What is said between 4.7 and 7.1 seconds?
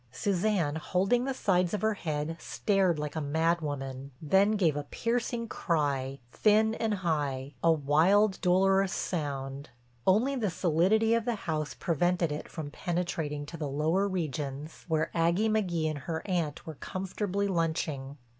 a piercing cry, thin and